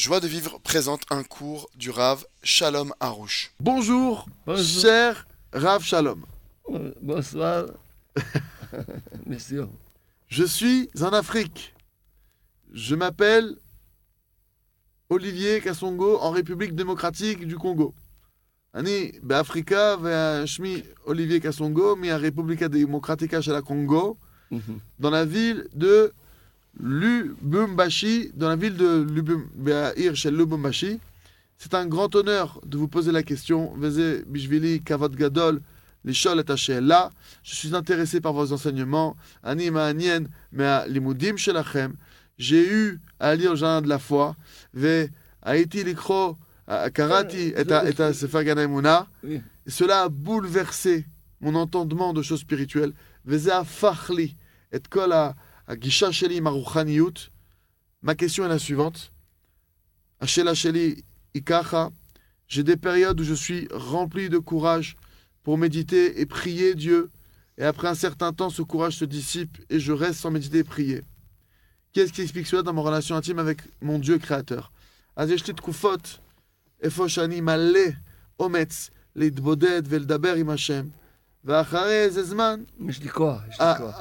Joie 0.00 0.21
de 0.21 0.27
vivre 0.27 0.57
présente 0.59 1.01
un 1.09 1.23
cours 1.23 1.69
du 1.75 1.89
Rav 1.89 2.23
Shalom 2.43 2.93
Harouche. 3.01 3.51
Bonjour, 3.59 4.25
Bonjour. 4.45 4.81
cher 4.81 5.27
Rav 5.51 5.83
Shalom. 5.83 6.25
Bonsoir, 7.01 7.65
monsieur. 9.25 9.67
Je 10.29 10.45
suis 10.45 10.89
en 11.01 11.09
Afrique. 11.09 11.73
Je 12.71 12.95
m'appelle 12.95 13.57
Olivier 15.09 15.59
Kassongo 15.59 16.19
en 16.19 16.31
République 16.31 16.73
démocratique 16.73 17.45
du 17.45 17.57
Congo. 17.57 17.93
אני 18.75 19.11
באפריקה 19.23 19.95
והשמי 20.01 20.81
אוליביה 21.05 21.39
קסונגו 21.39 21.95
מהרפובליקה 21.95 22.65
הדמוקרטיקה 22.65 23.41
של 23.41 23.55
הקונגו, 23.55 24.15
dans 25.01 25.09
la 25.11 25.25
ville 25.25 25.67
de 25.75 26.13
Lubumbashi, 26.79 28.31
dans 28.33 28.49
la 28.49 28.55
ville 28.55 28.75
de 28.75 29.05
Lubumbashi. 30.29 30.99
C'est 31.57 31.73
un 31.75 31.85
grand 31.85 32.15
honneur 32.15 32.59
de 32.65 32.77
vous 32.77 32.87
poser 32.87 33.11
la 33.11 33.23
question. 33.23 33.73
Veze 33.77 34.23
Bishvili, 34.25 34.81
Kavod 34.81 35.15
Gadol, 35.15 35.61
Lishol 36.03 36.39
et 36.39 36.81
là. 36.81 37.11
Je 37.43 37.55
suis 37.55 37.75
intéressé 37.75 38.19
par 38.19 38.33
vos 38.33 38.51
enseignements. 38.51 39.15
Anima 39.43 39.85
Anien, 39.85 40.23
Mea 40.51 40.87
Limudim 40.87 41.37
Shelachem. 41.37 41.93
J'ai 42.37 42.67
eu 42.67 42.99
à 43.19 43.35
lire 43.35 43.51
le 43.51 43.57
jardin 43.57 43.83
de 43.83 43.89
la 43.89 43.99
foi. 43.99 44.35
Ve 44.73 45.09
Haïti 45.43 45.83
Likro, 45.83 46.37
euh, 46.69 46.89
Karati 46.89 47.53
euh, 47.55 47.63
et 47.85 48.01
à 48.01 48.13
Sefer 48.13 48.43
Ganaimuna. 48.43 49.07
Et 49.27 49.41
cela 49.67 50.03
a 50.03 50.09
bouleversé 50.09 51.05
mon 51.41 51.53
entendement 51.53 52.13
de 52.13 52.23
choses 52.23 52.39
spirituelles. 52.39 52.93
Veze 53.23 53.51
Fachli, 53.65 54.35
et 54.71 54.81
Kola 54.89 55.35
הגישה 55.68 56.12
שלי 56.12 56.36
עם 56.36 56.46
הרוחניות. 56.46 57.28
Ma 58.04 58.14
question 58.14 58.44
est 58.44 58.48
la 58.48 58.58
suivante. 58.58 59.10
השאלה 60.20 60.54
שלי 60.54 60.94
היא 61.34 61.42
ככה, 61.42 61.88
j'ai 62.48 62.62
des 62.62 62.76
périodes 62.76 63.20
où 63.20 63.24
je 63.24 63.34
suis 63.34 63.68
rempli 63.72 64.28
de 64.28 64.38
courage 64.38 64.96
pour 65.42 65.58
méditer 65.58 66.20
et 66.20 66.26
prier 66.26 66.74
Dieu, 66.74 67.10
et 67.58 67.64
après 67.64 67.88
un 67.88 67.94
certain 67.94 68.32
temps, 68.32 68.50
ce 68.50 68.62
courage 68.62 68.96
se 68.96 69.04
dissipe 69.04 69.58
et 69.70 69.80
je 69.80 69.92
reste 69.92 70.20
sans 70.20 70.30
méditer 70.30 70.58
et 70.58 70.64
prier. 70.64 71.02
Qu'est-ce 71.92 72.12
qui 72.12 72.22
explique 72.22 72.46
cela 72.46 72.62
dans 72.62 72.72
mon 72.72 72.82
relation 72.82 73.16
intime 73.16 73.38
avec 73.38 73.58
mon 73.80 73.98
Dieu 73.98 74.18
créateur 74.18 74.70
אז 75.16 75.30
יש 75.30 75.46
לי 75.46 75.52
תקופות 75.52 76.18
איפה 76.82 77.08
שאני 77.08 77.40
מלא 77.40 77.80
ואחרי 81.45 82.03
איזה 82.03 82.23
זמן, 82.23 82.63
יש 82.87 82.99
לי 83.01 83.09
כוח, 83.09 83.41
יש 83.49 83.61
לי 83.61 83.77
כוח. 83.77 83.95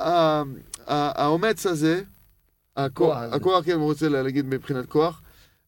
האומץ 0.87 1.67
הזה, 1.67 2.03
הכוח, 2.77 3.65
כן, 3.65 3.73
הוא 3.73 3.85
רוצה 3.85 4.09
להגיד 4.09 4.47
מבחינת 4.47 4.87
כוח, 4.87 5.23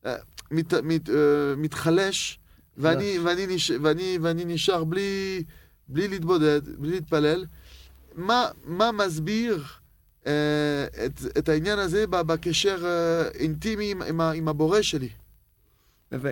אה, 0.06 0.16
מת, 0.50 0.74
מת, 0.74 1.10
אה, 1.10 1.14
מתחלש, 1.56 2.38
ואני, 2.76 3.14
חלש. 3.16 3.24
ואני, 3.24 3.46
נש, 3.46 3.70
ואני, 3.82 4.18
ואני 4.22 4.44
נשאר 4.44 4.84
בלי, 4.84 5.44
בלי 5.88 6.08
להתבודד, 6.08 6.60
בלי 6.78 6.90
להתפלל. 6.90 7.44
מה, 8.14 8.48
מה 8.64 8.92
מסביר 8.92 9.64
אה, 10.26 10.86
את, 11.06 11.38
את 11.38 11.48
העניין 11.48 11.78
הזה 11.78 12.06
בקשר 12.06 12.84
אה, 12.84 13.28
אינטימי 13.34 13.90
עם, 13.90 14.20
עם, 14.20 14.48
הבורא 14.48 14.82
שלי? 14.82 15.08
יפה. 16.12 16.28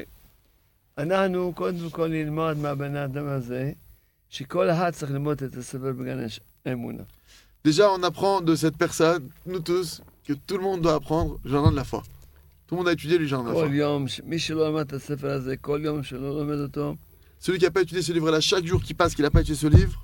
אנחנו 0.99 1.53
קודם 1.57 1.91
כל 1.91 2.09
נלמוד 2.09 2.57
מהבן 2.57 2.97
אדם 2.97 3.27
הזה, 3.27 3.73
Déjà, 7.65 7.91
on 7.93 8.03
apprend 8.03 8.41
de 8.41 8.55
cette 8.55 8.77
personne, 8.77 9.29
nous 9.45 9.59
tous, 9.61 10.01
que 10.25 10.33
tout 10.33 10.57
le 10.57 10.63
monde 10.63 10.81
doit 10.83 10.95
apprendre 10.95 11.39
le 11.45 11.51
jardin 11.51 11.71
de 11.71 11.77
la 11.77 11.85
foi. 11.85 12.03
Tout 12.67 12.77
le 12.77 12.79
monde 12.79 12.89
a 12.89 12.93
étudié 12.93 13.19
le 13.19 13.27
jardin 13.27 13.45
de 13.45 13.49
la 13.51 13.55
foi. 13.61 13.69
Celui 17.39 17.59
qui 17.59 17.65
n'a 17.65 17.71
pas 17.71 17.83
étudié 17.83 18.03
ce 18.03 18.13
livre-là, 18.13 18.41
chaque 18.41 18.65
jour 18.65 18.83
qui 18.83 18.95
passe, 18.95 19.15
qu'il 19.15 19.25
n'a 19.25 19.31
pas 19.31 19.41
étudié 19.41 19.57
ce 19.57 19.67
livre, 19.67 20.01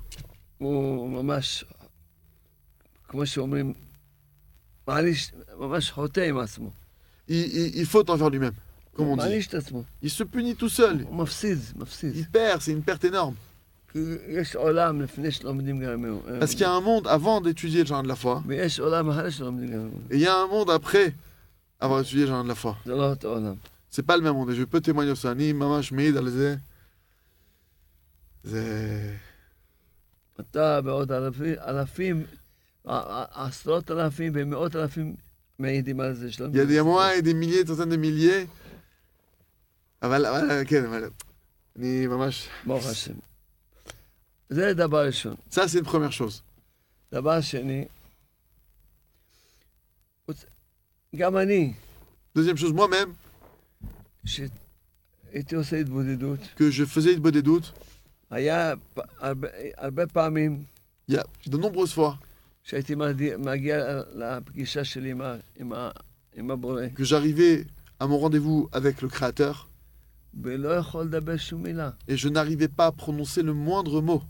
il, 7.29 7.75
il 7.77 7.85
faut 7.85 8.09
en 8.09 8.17
faire 8.17 8.29
lui-même, 8.29 8.53
comme 8.93 9.07
on 9.07 9.15
dit. 9.17 9.23
Il 10.01 10.09
se 10.09 10.23
punit 10.23 10.55
tout 10.55 10.69
seul. 10.69 11.05
Il 12.15 12.27
perd, 12.29 12.61
c'est 12.61 12.71
une 12.71 12.83
perte 12.83 13.03
énorme. 13.05 13.35
כי 13.96 13.98
יש 14.28 14.56
עולם 14.56 15.00
לפני 15.00 15.30
שלומדים 15.30 15.80
גם 15.80 15.92
אמונה. 15.92 16.38
Parce 16.40 16.50
qu'il 16.54 16.60
y 16.60 16.64
a 16.64 16.70
un 16.72 16.80
monde 16.80 17.06
avant 17.06 17.40
d'étudier 17.40 17.80
le 17.82 17.86
jardin 17.86 18.02
de 18.02 18.08
la 18.08 18.16
foi, 18.16 18.40
ויש 18.46 18.80
עולם 18.80 19.10
אחרי 19.10 19.30
שלומדים 19.30 19.68
גם 19.72 19.78
אמונה. 19.80 20.06
et 20.10 20.14
il 20.14 20.20
y 20.20 20.26
a 20.26 20.36
un 20.36 20.46
monde 20.46 20.70
après 20.70 21.12
avoir 21.80 22.00
étudié 22.00 22.20
le 22.22 22.26
jardin 22.26 22.44
de 22.44 22.48
la 22.48 22.54
foi. 22.54 22.74
זה 22.86 22.94
לא 22.94 23.10
אותו 23.10 23.28
עולם. 23.28 23.54
C'est 23.90 24.06
pas 24.06 24.16
le 24.16 24.22
même 24.22 24.34
monde, 24.34 24.50
et 24.50 24.54
je 24.54 24.64
peux 24.64 24.80
témoigner 24.80 25.14
sur 25.14 25.22
ça. 25.28 25.32
אני 25.32 25.52
ממש 25.52 25.92
מעיד 25.92 26.16
על 26.16 26.28
זה. 26.30 26.56
זה... 28.44 29.14
אתה 30.40 30.80
ועוד 30.84 31.12
אלפים, 31.12 31.54
אלפים, 31.66 32.24
ע- 32.86 32.90
ע- 32.92 33.44
עשרות 33.46 33.90
אלפים 33.90 34.32
ומאות 34.34 34.76
אלפים 34.76 35.14
מעידים 35.58 36.00
על 36.00 36.14
זה 36.14 36.32
שלא 36.32 36.46
Il 36.46 36.56
y 36.56 36.60
a 36.60 36.66
des 36.66 36.82
mois 36.82 37.16
et 37.16 37.22
des 37.22 37.34
milliers, 37.34 37.64
des 37.64 37.72
centaines 37.72 37.90
de 37.90 37.96
milliers. 37.96 38.46
אבל, 40.02 40.26
אבל, 40.26 40.62
כן, 40.66 40.84
אבל... 40.84 41.10
אני 41.78 42.06
ממש... 42.06 42.48
ברוך 42.66 42.86
השם. 42.86 43.12
זה 44.50 44.74
דבר 44.74 45.06
ראשון. 45.06 45.34
Ça, 45.50 45.68
c'est 45.68 45.78
une 45.78 45.84
première 45.84 46.12
chose. 46.12 46.42
דבר 47.12 47.40
שני, 47.40 47.84
רוצ- 50.30 50.46
גם 51.16 51.36
אני, 51.36 51.72
Deuxième 52.38 52.56
chose, 52.56 52.72
moi-même, 52.72 53.12
שהייתי 54.24 55.54
עושה 55.54 55.76
התבודדות, 55.80 56.38
que 56.56 56.70
je 56.70 56.84
faisais 56.84 57.12
une 57.14 57.20
bonne 57.20 57.34
des 57.34 57.42
doutes, 57.42 57.72
היה 58.30 58.72
פ- 58.94 59.00
הרבה, 59.20 59.48
הרבה 59.76 60.06
פעמים 60.06 60.64
il 61.10 61.14
y 61.14 61.18
a 61.18 61.24
de 61.48 61.56
nombreuses 61.58 61.92
fois 61.94 62.16
שהייתי 62.64 62.94
מגיע, 62.94 63.36
מגיע 63.38 64.00
לפגישה 64.14 64.84
שלי 64.84 65.10
עם, 65.10 65.20
ה, 65.22 65.34
עם, 65.56 65.72
ה, 65.72 65.90
עם 66.34 66.50
הבורא, 66.50 66.82
que 66.96 67.02
j'arrivais 67.04 67.64
à 68.00 68.06
mon 68.06 68.18
rendez-vous 68.18 68.68
avec 68.72 69.02
le 69.02 69.08
Créateur 69.08 69.66
ולא 70.42 70.68
יכול 70.76 71.04
לדבר 71.04 71.36
שום 71.36 71.62
מילה. 71.62 71.90
et 72.08 72.16
je 72.16 72.28
n'arrivais 72.28 72.68
pas 72.68 72.86
à 72.86 72.92
prononcer 72.92 73.42
le 73.42 73.52
moindre 73.52 74.00
mot. 74.00 74.22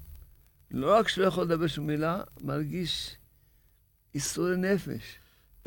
לא 0.70 0.94
רק 0.94 1.08
שלא 1.08 1.24
יכול 1.26 1.44
לדבר 1.44 1.66
שום 1.66 1.86
מילה, 1.86 2.22
מרגיש 2.40 3.16
ייסורי 4.14 4.56
נפש. 4.56 5.02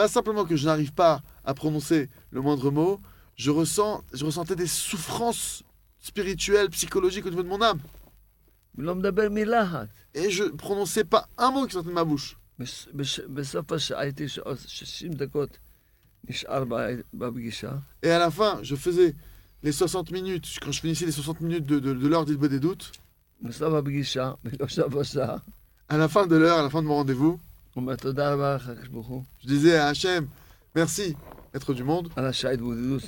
Pas 0.02 0.08
simplement 0.10 0.46
que 0.46 0.56
je 0.58 0.66
n'arrive 0.66 0.92
pas 0.94 1.22
à 1.46 1.54
prononcer 1.54 2.10
le 2.32 2.42
moindre 2.42 2.70
mot, 2.72 3.00
je, 3.38 3.50
ressens, 3.52 4.04
je 4.14 4.26
ressentais 4.26 4.56
des 4.58 4.68
souffrances 4.68 5.64
spirituelles, 6.02 6.70
psychologiques 6.70 7.26
au 7.26 7.30
niveau 7.30 7.44
de 7.44 7.48
mon 7.48 7.62
âme. 7.62 7.80
ולא 8.78 8.96
מדבר 8.96 9.30
מילה 9.30 9.64
אחת. 9.64 9.88
Et 10.16 10.30
je 10.32 10.44
ne 10.44 10.50
prononçais 10.58 11.04
pas 11.06 11.28
un 11.38 11.52
mot 11.52 11.66
qui 11.66 11.74
sortait 11.74 11.90
de 11.90 11.94
ma 11.94 12.04
bouche. 12.04 12.36
בש- 12.60 12.88
בש- 12.96 13.20
בסוף 13.34 13.72
השעה 13.72 14.00
הייתי 14.02 14.28
ש- 14.30 14.40
60 14.68 15.14
דקות 15.14 15.58
נשאר 16.30 16.64
ב- 16.70 17.02
בפגישה, 17.14 17.72
Et 18.04 18.10
à 18.10 18.20
la 18.20 18.30
fin, 18.32 18.60
je 18.64 18.76
faisais 18.76 19.14
les 19.64 19.72
60 19.72 20.12
minutes, 20.12 20.48
quand 20.62 20.72
je 20.72 20.80
finissais 20.82 21.06
les 21.06 21.12
60 21.12 21.42
minutes 21.42 21.66
de, 21.66 21.80
de, 21.80 21.94
de 21.94 22.08
l'heure 22.08 22.26
d'Ilbe 22.26 22.46
des 22.48 22.60
doutes, 22.60 22.92
À 25.89 25.97
la 25.97 26.09
fin 26.09 26.27
de 26.27 26.37
l'heure, 26.37 26.59
à 26.59 26.63
la 26.63 26.71
fin 26.71 26.83
de 26.83 26.87
mon 26.87 26.95
rendez-vous, 26.97 27.41
je 29.43 29.47
disais 29.49 29.77
à 29.77 29.87
Hachem, 29.89 30.27
merci, 30.75 31.17
être 31.55 31.73
du 31.75 31.83
monde, 31.85 32.09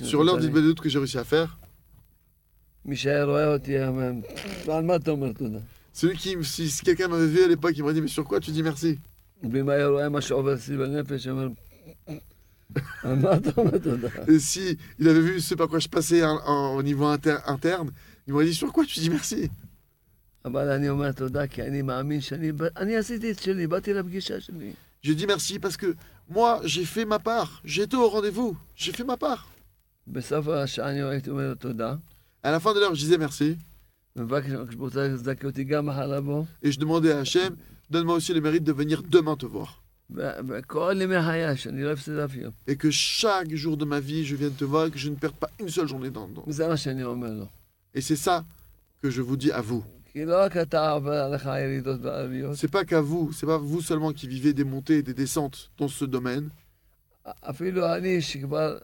sur 0.05 0.23
l'heure 0.23 0.37
d'Ibadut 0.47 0.75
que 0.75 0.89
j'ai 0.89 0.99
réussi 0.99 1.17
à 1.17 1.23
faire. 1.23 1.57
Celui 5.93 6.17
qui, 6.17 6.35
si 6.43 6.81
quelqu'un 6.81 7.07
m'avait 7.07 7.27
vu 7.27 7.43
à 7.43 7.47
l'époque, 7.47 7.73
il 7.75 7.81
m'aurait 7.81 7.93
dit, 7.93 8.01
mais 8.01 8.07
sur 8.07 8.25
quoi 8.25 8.39
tu 8.39 8.51
dis 8.51 8.63
merci? 8.63 8.99
Et 14.27 14.39
si 14.39 14.77
il 14.99 15.07
avait 15.07 15.21
vu 15.21 15.39
ce 15.39 15.53
par 15.55 15.67
quoi 15.67 15.79
je 15.79 15.87
passais 15.87 16.21
au 16.23 16.81
niveau 16.83 17.05
interne, 17.05 17.91
il 18.27 18.33
m'aurait 18.33 18.45
dit, 18.45 18.53
sur 18.55 18.71
quoi 18.73 18.83
tu 18.85 18.99
dis 18.99 19.09
merci? 19.09 19.49
אבל 20.44 20.68
אני 20.70 20.88
אומר 20.88 21.12
תודה, 21.12 21.46
כי 21.46 21.62
אני 21.62 21.82
מאמין 21.82 22.20
שאני 22.20 22.50
אני 22.76 22.96
עשיתי 22.96 23.30
את 23.30 23.38
שלי, 23.38 23.66
באתי 23.66 23.92
לפגישה 23.94 24.40
שלי. 24.40 24.72
Je 25.06 25.12
dis 25.12 25.26
merci 25.26 25.58
parce 25.60 25.76
que 25.76 25.94
moi, 26.28 26.60
j'ai 26.64 26.84
fait 26.84 27.04
ma 27.04 27.18
part. 27.20 27.50
J'étais 27.64 27.96
au 27.96 28.08
rendez-vous. 28.08 28.56
J'ai 28.76 28.92
fait 28.92 29.04
ma 29.04 29.16
part. 29.16 29.46
בסוף 30.06 30.48
השעה 30.48 30.90
אני 30.90 31.02
הייתי 31.02 31.30
אומר 31.30 31.48
לו 31.48 31.54
תודה, 31.54 31.94
À 32.44 32.50
la 32.50 32.60
fin 32.60 32.72
de 32.74 32.80
l'heure, 32.80 32.94
je 32.94 33.04
disais 33.06 33.18
merci. 33.18 33.56
ומבקש 34.16 34.50
מהקדוש 34.50 34.74
ברוך 34.74 34.94
הוא 34.94 35.02
לזכה 35.02 35.46
אותי 35.46 35.64
גם 35.64 35.86
מחר 35.86 36.06
לבוא, 36.06 36.44
Et 36.64 36.72
je 36.72 36.78
demandais 36.80 37.12
à 37.12 37.18
Hachem, 37.20 37.56
donne-moi 37.90 38.14
aussi 38.16 38.32
le 38.34 38.40
mérite 38.40 38.64
de 38.64 38.72
venir 38.72 39.02
demain 39.02 39.36
te 39.36 39.46
voir. 39.46 39.80
ו- 40.10 40.30
וכל 40.48 40.96
ימי 41.02 41.22
חיי, 41.22 41.56
שאני 41.56 41.82
לא 41.82 41.92
אפסיד 41.92 42.14
אף 42.14 42.34
יום. 42.34 42.52
Et 42.70 42.76
que 42.76 42.90
chaque 42.90 43.54
jour 43.54 43.76
de 43.76 43.84
ma 43.84 44.00
vie, 44.00 44.24
je 44.24 44.34
vienne 44.36 44.54
te 44.58 44.64
voir 44.64 44.86
et 44.86 44.90
que 44.90 44.98
je 44.98 45.10
ne 45.10 45.14
perde 45.16 45.34
pas 45.34 45.50
une 45.60 45.68
seule 45.68 45.88
journée 45.88 46.10
dans 46.10 46.26
dedans. 46.28 46.44
וזה 46.46 46.68
מה 46.68 46.76
שאני 46.76 47.02
אומר 47.04 47.30
לו. 47.32 47.46
Et 47.94 48.00
c'est 48.00 48.16
ça 48.16 48.42
que 49.02 49.10
je 49.10 49.22
vous 49.22 49.36
dis 49.36 49.52
à 49.52 49.60
vous. 49.60 49.84
כי 50.12 50.24
לא 50.24 50.42
רק 50.44 50.56
אתה 50.56 50.90
עובר 50.90 51.12
עליך 51.12 51.46
הירידות 51.46 52.00
והעליות, 52.02 52.56
C'est 52.56 52.70
pas 52.70 52.84
qu'à 52.84 53.00
vous, 53.00 53.32
c'est 53.32 53.46
pas 53.46 53.58
vous 53.58 53.80
seulement 53.80 54.12
qui 54.12 54.26
vivez 54.28 54.52
des 54.52 54.64
montées 54.64 54.98
et 54.98 55.02
des 55.02 55.14
descentes 55.14 55.70
dans 55.78 55.88
ce 55.88 56.04
domaine. 56.04 56.50
אפילו 57.42 57.94
אני 57.94 58.22
שכבר 58.22 58.78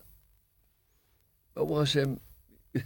ברוך 1.56 1.80
השם, 1.80 2.14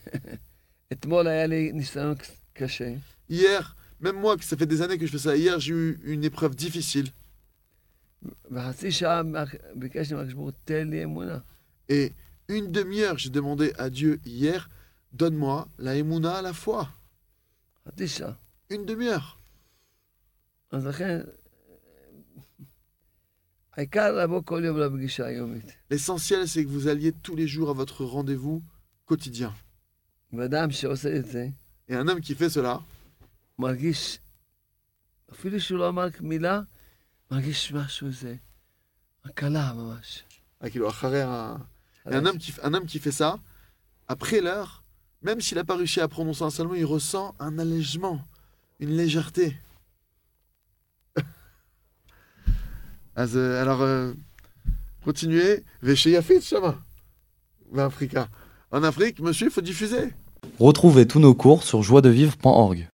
אתמול 0.92 1.26
היה 1.26 1.46
לי 1.46 1.72
ניסיון 1.72 2.14
קשה. 2.52 2.94
Hier, 3.28 3.76
même 4.00 4.20
moi, 4.20 4.36
que 4.36 4.44
ça 4.44 4.56
fait 4.56 4.66
des 4.66 4.82
années 4.82 4.98
que 4.98 5.06
je 5.06 5.12
fais 5.12 5.19
ça, 5.28 5.36
hier 5.36 5.58
j'ai 5.60 5.75
eu 5.75 6.00
une 6.04 6.25
épreuve 6.25 6.54
difficile. 6.54 7.10
וחצי 8.50 8.92
שעה 8.92 9.22
ביקשתי 9.75 10.14
מהקדוש 10.14 10.32
ברוך 10.32 10.44
הוא, 10.44 10.52
תן 10.64 10.88
לי 10.88 11.04
אמונה. 11.04 11.38
Et 11.90 12.12
une 12.48 12.72
demi-heure, 12.72 13.19
j'ai 13.19 13.30
demandé 13.30 13.72
à 13.78 13.90
Dieu 13.90 14.20
hier, 14.25 14.69
donne-moi 15.12 15.69
la 15.78 15.94
émouna 15.96 16.36
à 16.36 16.42
la 16.42 16.52
foi. 16.52 16.88
חצי 17.88 18.08
שעה. 18.08 18.32
Une 18.72 18.86
demi-heure. 18.86 19.36
אז 20.72 20.86
לכן, 20.86 21.20
העיקר 23.76 24.12
לבוא 24.25 24.42
כל 24.44 24.62
יום 24.64 24.78
לפגישה 24.78 25.26
היומית. 25.26 25.64
L'essentiel, 25.92 26.46
c'est 26.46 26.64
que 26.64 26.69
vous 26.69 26.88
alliez 26.88 27.12
tous 27.22 27.36
les 27.36 27.46
jours 27.48 27.70
à 27.70 27.72
votre 27.72 28.04
rendez-vous 28.04 28.62
quotidien. 29.10 29.52
ואדם 30.32 30.70
שעושה 30.70 31.16
את 31.16 31.26
זה, 31.26 31.48
Et 31.90 31.94
un 31.94 32.06
homme 32.08 32.20
qui 32.20 32.34
fait 32.34 32.50
cela, 32.50 32.78
מרגיש, 33.58 34.19
אפילו 35.32 35.60
שהוא 35.60 35.78
לא 35.78 35.88
אמר 35.88 36.06
מילה, 36.20 36.60
מרגיש 37.30 37.72
משהו 37.72 38.12
זה, 38.12 38.34
הקלה 39.25 39.72
ממש. 39.72 40.25
ah, 40.64 40.70
כאילו, 40.70 40.88
אחרי 40.90 41.22
ה- 41.22 41.56
Et 42.06 42.10
un 42.10 42.26
homme, 42.26 42.38
qui, 42.38 42.52
un 42.62 42.75
homme 42.75 42.86
qui 42.86 42.98
fait 42.98 43.12
ça, 43.12 43.36
après 44.08 44.40
l'heure, 44.40 44.81
même 45.23 45.41
s'il 45.41 45.57
n'a 45.57 45.63
pas 45.63 45.75
réussi 45.75 45.99
à 46.01 46.07
prononcer 46.07 46.43
un 46.43 46.49
seul 46.49 46.67
mot, 46.67 46.75
il 46.75 46.85
ressent 46.85 47.33
un 47.39 47.57
allègement, 47.59 48.21
une 48.79 48.95
légèreté. 48.95 49.55
Euh, 53.15 53.61
alors, 53.61 53.83
euh, 53.83 54.11
continuez. 55.05 55.63
Véché 55.83 56.09
Yafit, 56.09 56.41
Shama. 56.41 56.79
Afrique, 57.77 58.15
en 58.71 58.81
Afrique, 58.81 59.19
monsieur, 59.19 59.47
il 59.47 59.51
faut 59.51 59.61
diffuser. 59.61 60.13
Retrouvez 60.59 61.07
tous 61.07 61.19
nos 61.19 61.35
cours 61.35 61.61
sur 61.61 61.83
joiedevivre.org. 61.83 62.89